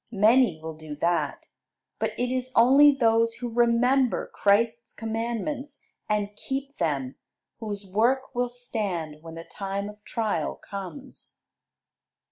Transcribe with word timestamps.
Many 0.13 0.59
will 0.59 0.73
do 0.73 0.95
that; 0.95 1.49
but 1.99 2.13
it 2.17 2.31
is 2.33 2.51
only 2.55 2.91
those 2.91 3.35
who 3.35 3.53
remember 3.53 4.31
Christ's 4.33 4.93
commandments 4.95 5.83
and 6.09 6.35
keep 6.35 6.79
them, 6.79 7.17
whose 7.59 7.85
work 7.85 8.33
will 8.33 8.49
stand 8.49 9.21
when 9.21 9.35
the 9.35 9.43
time 9.43 9.89
of 9.89 10.03
trial 10.03 10.55
comes. 10.55 11.33